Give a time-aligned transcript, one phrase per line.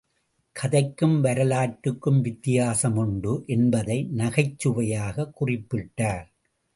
[0.55, 6.27] கதைக்கும் வரலாற்றுக்கும் வித்தியாசம் உண்டு என்பதை, நகைச் சுவையாகக் குறிப்பிட்டார்!